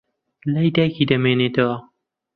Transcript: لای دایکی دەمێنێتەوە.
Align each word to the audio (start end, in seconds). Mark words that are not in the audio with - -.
لای 0.51 0.69
دایکی 0.75 1.03
دەمێنێتەوە. 1.09 1.77